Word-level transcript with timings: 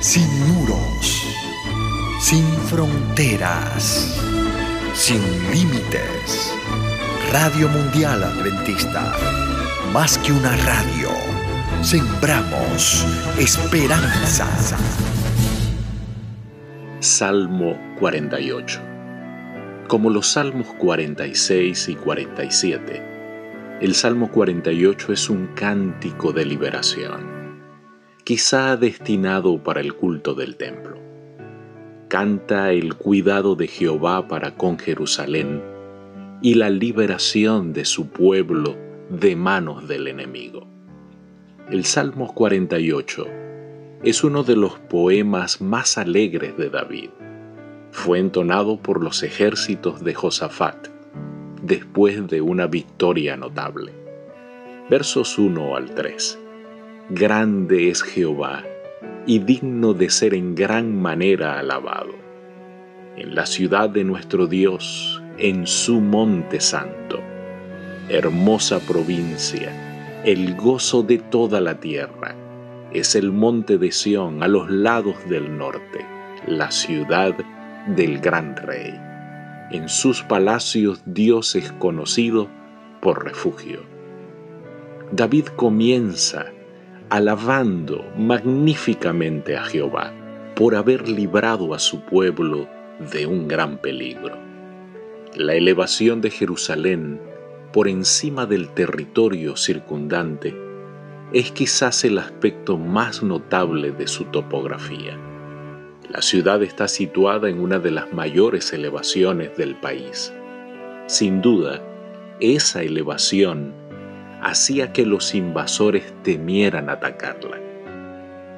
sin 0.00 0.26
muros, 0.48 1.26
sin 2.20 2.42
fronteras, 2.70 4.18
sin 4.94 5.20
límites. 5.52 6.54
Radio 7.30 7.68
Mundial 7.68 8.24
Adventista, 8.24 9.12
más 9.92 10.16
que 10.18 10.32
una 10.32 10.56
radio, 10.56 11.10
sembramos 11.82 13.06
esperanza. 13.38 14.48
Salmo 17.00 17.78
48 17.98 18.80
Como 19.86 20.08
los 20.08 20.28
salmos 20.28 20.68
46 20.78 21.88
y 21.90 21.94
47, 21.94 23.78
el 23.82 23.94
Salmo 23.94 24.30
48 24.30 25.12
es 25.12 25.28
un 25.28 25.48
cántico 25.48 26.32
de 26.32 26.46
liberación 26.46 27.39
quizá 28.30 28.76
destinado 28.76 29.60
para 29.60 29.80
el 29.80 29.94
culto 29.94 30.34
del 30.34 30.54
templo. 30.54 30.98
Canta 32.06 32.70
el 32.70 32.94
cuidado 32.94 33.56
de 33.56 33.66
Jehová 33.66 34.28
para 34.28 34.54
con 34.54 34.78
Jerusalén 34.78 35.60
y 36.40 36.54
la 36.54 36.70
liberación 36.70 37.72
de 37.72 37.84
su 37.84 38.06
pueblo 38.06 38.76
de 39.08 39.34
manos 39.34 39.88
del 39.88 40.06
enemigo. 40.06 40.64
El 41.70 41.84
Salmo 41.84 42.32
48 42.32 43.26
es 44.04 44.22
uno 44.22 44.44
de 44.44 44.54
los 44.54 44.78
poemas 44.78 45.60
más 45.60 45.98
alegres 45.98 46.56
de 46.56 46.70
David. 46.70 47.10
Fue 47.90 48.20
entonado 48.20 48.80
por 48.80 49.02
los 49.02 49.24
ejércitos 49.24 50.04
de 50.04 50.14
Josafat 50.14 50.86
después 51.64 52.28
de 52.28 52.40
una 52.42 52.68
victoria 52.68 53.36
notable. 53.36 53.92
Versos 54.88 55.36
1 55.36 55.74
al 55.74 55.96
3. 55.96 56.38
Grande 57.12 57.88
es 57.90 58.04
Jehová 58.04 58.62
y 59.26 59.40
digno 59.40 59.94
de 59.94 60.10
ser 60.10 60.32
en 60.32 60.54
gran 60.54 60.94
manera 61.02 61.58
alabado. 61.58 62.14
En 63.16 63.34
la 63.34 63.46
ciudad 63.46 63.90
de 63.90 64.04
nuestro 64.04 64.46
Dios, 64.46 65.20
en 65.36 65.66
su 65.66 66.00
monte 66.00 66.60
santo, 66.60 67.18
hermosa 68.08 68.78
provincia, 68.78 70.22
el 70.24 70.54
gozo 70.54 71.02
de 71.02 71.18
toda 71.18 71.60
la 71.60 71.80
tierra, 71.80 72.36
es 72.92 73.16
el 73.16 73.32
monte 73.32 73.76
de 73.76 73.90
Sión 73.90 74.44
a 74.44 74.46
los 74.46 74.70
lados 74.70 75.16
del 75.28 75.58
norte, 75.58 76.06
la 76.46 76.70
ciudad 76.70 77.34
del 77.88 78.20
gran 78.20 78.56
rey. 78.56 78.94
En 79.72 79.88
sus 79.88 80.22
palacios 80.22 81.02
Dios 81.06 81.56
es 81.56 81.72
conocido 81.72 82.46
por 83.00 83.24
refugio. 83.24 83.80
David 85.10 85.46
comienza 85.56 86.52
alabando 87.10 88.04
magníficamente 88.16 89.56
a 89.56 89.64
Jehová 89.64 90.12
por 90.54 90.76
haber 90.76 91.08
librado 91.08 91.74
a 91.74 91.80
su 91.80 92.02
pueblo 92.02 92.68
de 93.12 93.26
un 93.26 93.48
gran 93.48 93.78
peligro. 93.78 94.38
La 95.34 95.54
elevación 95.54 96.20
de 96.20 96.30
Jerusalén 96.30 97.20
por 97.72 97.88
encima 97.88 98.46
del 98.46 98.68
territorio 98.68 99.56
circundante 99.56 100.56
es 101.32 101.50
quizás 101.50 102.04
el 102.04 102.18
aspecto 102.18 102.78
más 102.78 103.24
notable 103.24 103.90
de 103.90 104.06
su 104.06 104.26
topografía. 104.26 105.18
La 106.08 106.22
ciudad 106.22 106.62
está 106.62 106.86
situada 106.86 107.48
en 107.48 107.58
una 107.58 107.80
de 107.80 107.90
las 107.90 108.12
mayores 108.12 108.72
elevaciones 108.72 109.56
del 109.56 109.74
país. 109.74 110.32
Sin 111.06 111.40
duda, 111.40 111.82
esa 112.40 112.82
elevación 112.82 113.79
hacía 114.42 114.92
que 114.92 115.06
los 115.06 115.34
invasores 115.34 116.12
temieran 116.22 116.88
atacarla. 116.88 117.58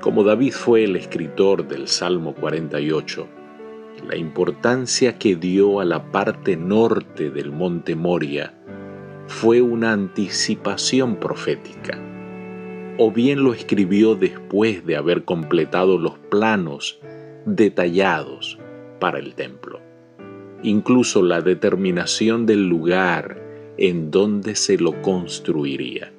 Como 0.00 0.22
David 0.22 0.52
fue 0.52 0.84
el 0.84 0.96
escritor 0.96 1.66
del 1.66 1.88
Salmo 1.88 2.34
48, 2.34 3.26
la 4.06 4.16
importancia 4.16 5.18
que 5.18 5.36
dio 5.36 5.80
a 5.80 5.84
la 5.84 6.10
parte 6.10 6.56
norte 6.56 7.30
del 7.30 7.50
monte 7.50 7.96
Moria 7.96 8.54
fue 9.26 9.60
una 9.60 9.92
anticipación 9.92 11.16
profética, 11.16 11.98
o 12.96 13.10
bien 13.10 13.42
lo 13.42 13.52
escribió 13.52 14.14
después 14.14 14.86
de 14.86 14.96
haber 14.96 15.24
completado 15.24 15.98
los 15.98 16.18
planos 16.30 17.00
detallados 17.44 18.58
para 19.00 19.18
el 19.18 19.34
templo. 19.34 19.80
Incluso 20.62 21.22
la 21.22 21.40
determinación 21.40 22.46
del 22.46 22.68
lugar 22.68 23.47
en 23.78 24.10
dónde 24.10 24.56
se 24.56 24.76
lo 24.76 25.00
construiría. 25.02 26.12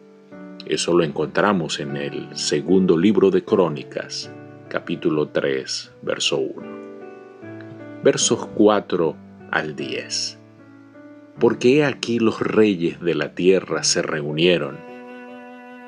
Eso 0.66 0.94
lo 0.94 1.04
encontramos 1.04 1.82
en 1.82 1.98
el 1.98 2.38
segundo 2.38 2.98
libro 2.98 3.32
de 3.32 3.44
Crónicas, 3.44 4.32
capítulo 4.70 5.28
3, 5.28 5.92
verso 6.02 6.38
1. 6.38 6.62
Versos 8.02 8.48
4 8.56 9.16
al 9.52 9.76
10. 9.76 10.38
Porque 11.38 11.84
aquí 11.84 12.20
los 12.20 12.40
reyes 12.40 13.02
de 13.02 13.16
la 13.16 13.36
tierra 13.36 13.84
se 13.84 14.04
reunieron, 14.04 14.78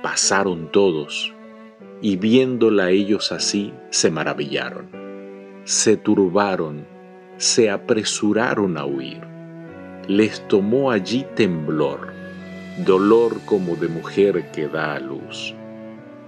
pasaron 0.03 0.73
todos, 0.73 1.33
y 2.01 2.17
viéndola 2.17 2.89
ellos 2.89 3.31
así, 3.31 3.71
se 3.91 4.11
maravillaron, 4.11 4.89
se 5.63 5.95
turbaron, 5.95 6.85
se 7.37 7.69
apresuraron 7.69 8.77
a 8.77 8.85
huir 8.85 9.30
les 10.07 10.45
tomó 10.47 10.91
allí 10.91 11.25
temblor, 11.35 12.13
dolor 12.85 13.39
como 13.45 13.75
de 13.75 13.87
mujer 13.87 14.51
que 14.51 14.67
da 14.67 14.95
a 14.95 14.99
luz. 14.99 15.53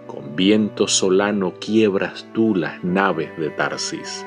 Con 0.06 0.36
viento 0.36 0.88
solano 0.88 1.54
quiebras 1.60 2.28
tú 2.34 2.56
las 2.56 2.84
naves 2.84 3.36
de 3.38 3.50
Tarsis. 3.50 4.26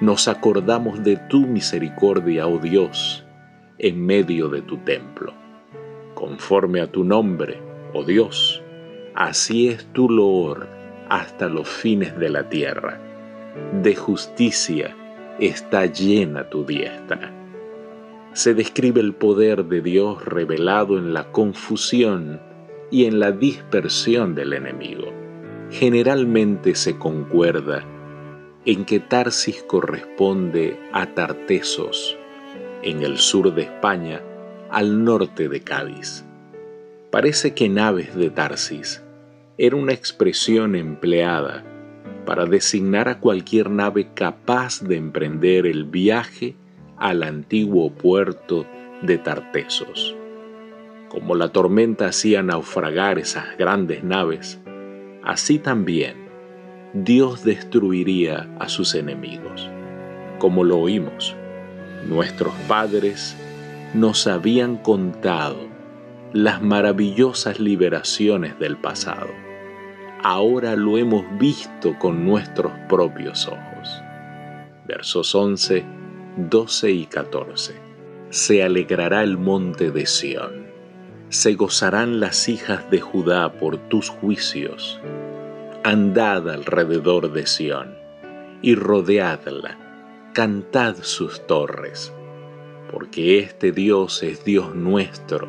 Nos 0.00 0.28
acordamos 0.28 1.04
de 1.04 1.16
tu 1.28 1.40
misericordia, 1.40 2.46
oh 2.46 2.58
Dios, 2.58 3.24
en 3.78 4.04
medio 4.04 4.48
de 4.48 4.62
tu 4.62 4.78
templo. 4.78 5.32
Conforme 6.14 6.80
a 6.80 6.90
tu 6.90 7.04
nombre, 7.04 7.60
oh 7.92 8.02
Dios, 8.02 8.62
así 9.14 9.68
es 9.68 9.86
tu 9.92 10.10
loor 10.10 10.66
hasta 11.08 11.48
los 11.48 11.68
fines 11.68 12.18
de 12.18 12.28
la 12.28 12.48
tierra. 12.48 13.00
De 13.82 13.94
justicia 13.94 14.94
está 15.38 15.86
llena 15.86 16.48
tu 16.50 16.64
diestra 16.64 17.45
se 18.36 18.52
describe 18.52 19.00
el 19.00 19.14
poder 19.14 19.64
de 19.64 19.80
Dios 19.80 20.22
revelado 20.22 20.98
en 20.98 21.14
la 21.14 21.32
confusión 21.32 22.38
y 22.90 23.06
en 23.06 23.18
la 23.18 23.32
dispersión 23.32 24.34
del 24.34 24.52
enemigo. 24.52 25.10
Generalmente 25.70 26.74
se 26.74 26.98
concuerda 26.98 27.82
en 28.66 28.84
que 28.84 29.00
Tarsis 29.00 29.62
corresponde 29.62 30.78
a 30.92 31.14
Tartesos, 31.14 32.18
en 32.82 33.02
el 33.02 33.16
sur 33.16 33.54
de 33.54 33.62
España, 33.62 34.20
al 34.70 35.02
norte 35.02 35.48
de 35.48 35.62
Cádiz. 35.62 36.22
Parece 37.10 37.54
que 37.54 37.70
naves 37.70 38.14
de 38.14 38.28
Tarsis 38.28 39.02
era 39.56 39.76
una 39.76 39.94
expresión 39.94 40.76
empleada 40.76 41.64
para 42.26 42.44
designar 42.44 43.08
a 43.08 43.18
cualquier 43.18 43.70
nave 43.70 44.08
capaz 44.12 44.82
de 44.82 44.96
emprender 44.96 45.64
el 45.64 45.84
viaje 45.84 46.54
al 46.98 47.22
antiguo 47.22 47.90
puerto 47.90 48.66
de 49.02 49.18
Tartesos. 49.18 50.14
Como 51.08 51.34
la 51.34 51.48
tormenta 51.48 52.06
hacía 52.06 52.42
naufragar 52.42 53.18
esas 53.18 53.56
grandes 53.58 54.02
naves, 54.02 54.60
así 55.22 55.58
también 55.58 56.26
Dios 56.94 57.44
destruiría 57.44 58.48
a 58.58 58.68
sus 58.68 58.94
enemigos. 58.94 59.68
Como 60.38 60.64
lo 60.64 60.78
oímos, 60.78 61.34
nuestros 62.08 62.54
padres 62.68 63.36
nos 63.94 64.26
habían 64.26 64.76
contado 64.76 65.58
las 66.32 66.60
maravillosas 66.60 67.60
liberaciones 67.60 68.58
del 68.58 68.76
pasado. 68.76 69.28
Ahora 70.22 70.76
lo 70.76 70.98
hemos 70.98 71.24
visto 71.38 71.98
con 71.98 72.24
nuestros 72.24 72.72
propios 72.88 73.46
ojos. 73.46 74.02
Versos 74.86 75.34
11 75.34 75.95
12 76.36 76.90
y 76.90 77.06
14. 77.06 77.74
Se 78.28 78.62
alegrará 78.62 79.22
el 79.22 79.38
monte 79.38 79.90
de 79.90 80.04
Sión, 80.04 80.66
se 81.30 81.54
gozarán 81.54 82.20
las 82.20 82.50
hijas 82.50 82.90
de 82.90 83.00
Judá 83.00 83.54
por 83.54 83.78
tus 83.88 84.10
juicios. 84.10 85.00
Andad 85.82 86.50
alrededor 86.50 87.32
de 87.32 87.46
Sión 87.46 87.94
y 88.60 88.74
rodeadla, 88.74 90.30
cantad 90.34 90.96
sus 91.00 91.46
torres, 91.46 92.12
porque 92.92 93.38
este 93.38 93.72
Dios 93.72 94.22
es 94.22 94.44
Dios 94.44 94.74
nuestro, 94.74 95.48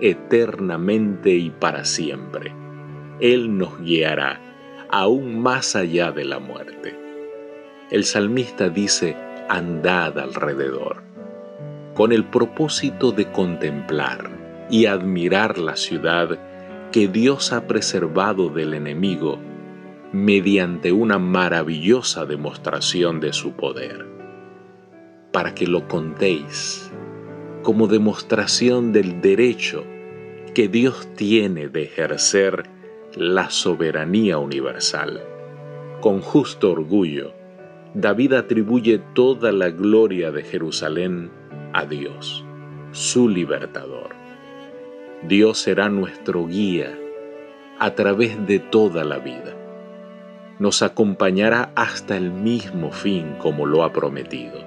eternamente 0.00 1.30
y 1.30 1.50
para 1.50 1.84
siempre. 1.84 2.52
Él 3.20 3.56
nos 3.56 3.80
guiará 3.80 4.40
aún 4.90 5.40
más 5.40 5.76
allá 5.76 6.10
de 6.10 6.24
la 6.24 6.40
muerte. 6.40 6.98
El 7.92 8.02
salmista 8.04 8.68
dice, 8.68 9.16
andad 9.48 10.18
alrededor, 10.18 11.02
con 11.94 12.12
el 12.12 12.24
propósito 12.24 13.12
de 13.12 13.30
contemplar 13.30 14.30
y 14.70 14.86
admirar 14.86 15.58
la 15.58 15.76
ciudad 15.76 16.38
que 16.90 17.08
Dios 17.08 17.52
ha 17.52 17.66
preservado 17.66 18.48
del 18.48 18.74
enemigo, 18.74 19.38
mediante 20.12 20.92
una 20.92 21.18
maravillosa 21.18 22.24
demostración 22.24 23.20
de 23.20 23.32
su 23.32 23.52
poder, 23.52 24.06
para 25.32 25.54
que 25.54 25.66
lo 25.66 25.88
contéis 25.88 26.92
como 27.62 27.88
demostración 27.88 28.92
del 28.92 29.20
derecho 29.20 29.84
que 30.54 30.68
Dios 30.68 31.08
tiene 31.16 31.68
de 31.68 31.82
ejercer 31.82 32.64
la 33.16 33.50
soberanía 33.50 34.38
universal. 34.38 35.20
Con 36.00 36.20
justo 36.20 36.70
orgullo, 36.70 37.32
David 37.94 38.32
atribuye 38.32 38.98
toda 39.14 39.52
la 39.52 39.70
gloria 39.70 40.32
de 40.32 40.42
Jerusalén 40.42 41.30
a 41.72 41.86
Dios, 41.86 42.44
su 42.90 43.28
libertador. 43.28 44.16
Dios 45.22 45.58
será 45.58 45.88
nuestro 45.88 46.48
guía 46.48 46.98
a 47.78 47.94
través 47.94 48.48
de 48.48 48.58
toda 48.58 49.04
la 49.04 49.18
vida. 49.18 49.54
Nos 50.58 50.82
acompañará 50.82 51.70
hasta 51.76 52.16
el 52.16 52.32
mismo 52.32 52.90
fin 52.90 53.36
como 53.38 53.64
lo 53.64 53.84
ha 53.84 53.92
prometido. 53.92 54.58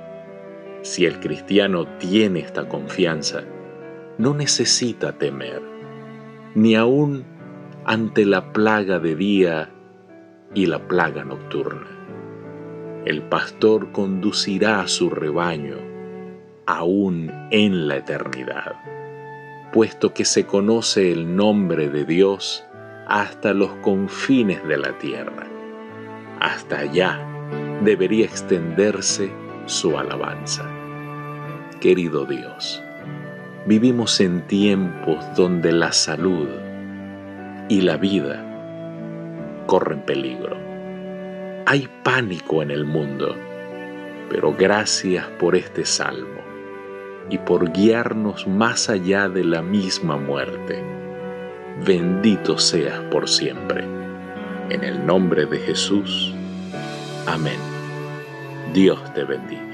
Si 0.84 1.06
el 1.06 1.20
cristiano 1.20 1.86
tiene 1.98 2.40
esta 2.40 2.70
confianza, 2.70 3.44
no 4.18 4.34
necesita 4.36 5.18
temer, 5.18 5.62
ni 6.56 6.76
aún 6.76 7.26
ante 7.84 8.26
la 8.26 8.54
plaga 8.54 9.00
de 9.00 9.16
día 9.18 9.70
y 10.56 10.68
la 10.68 10.88
plaga 10.88 11.26
nocturna. 11.26 11.97
El 13.08 13.22
pastor 13.22 13.94
conducirá 13.94 14.82
a 14.82 14.88
su 14.90 15.10
rebaño 15.10 15.78
aún 16.66 17.32
en 17.52 17.88
la 17.88 17.96
eternidad, 17.96 18.82
puesto 19.72 20.14
que 20.14 20.26
se 20.26 20.46
conoce 20.46 21.14
el 21.14 21.34
nombre 21.34 21.88
de 21.88 22.04
Dios 22.04 22.66
hasta 23.08 23.54
los 23.54 23.70
confines 23.76 24.62
de 24.68 24.78
la 24.78 24.98
tierra. 24.98 25.48
Hasta 26.42 26.80
allá 26.80 27.26
debería 27.82 28.26
extenderse 28.26 29.32
su 29.68 29.98
alabanza. 29.98 30.70
Querido 31.80 32.26
Dios, 32.26 32.84
vivimos 33.68 34.20
en 34.20 34.46
tiempos 34.48 35.24
donde 35.38 35.72
la 35.72 35.94
salud 35.94 36.50
y 37.70 37.80
la 37.80 37.96
vida 37.96 38.44
corren 39.66 40.02
peligro. 40.02 40.67
Hay 41.70 41.90
pánico 42.02 42.62
en 42.62 42.72
el 42.72 42.86
mundo, 42.86 43.36
pero 44.30 44.54
gracias 44.54 45.26
por 45.38 45.54
este 45.54 45.84
salmo 45.84 46.40
y 47.30 47.40
por 47.40 47.74
guiarnos 47.74 48.48
más 48.48 48.90
allá 48.90 49.28
de 49.28 49.44
la 49.44 49.62
misma 49.62 50.16
muerte. 50.16 50.82
Bendito 51.86 52.58
seas 52.58 53.02
por 53.12 53.28
siempre. 53.28 53.84
En 54.70 54.82
el 54.82 55.06
nombre 55.06 55.46
de 55.46 55.60
Jesús. 55.60 56.34
Amén. 57.26 57.60
Dios 58.74 59.14
te 59.14 59.26
bendiga. 59.26 59.67